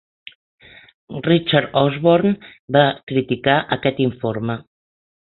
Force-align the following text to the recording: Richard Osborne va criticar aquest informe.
Richard 1.27 1.77
Osborne 1.83 2.33
va 2.79 2.89
criticar 3.13 3.63
aquest 3.81 4.07
informe. 4.11 4.61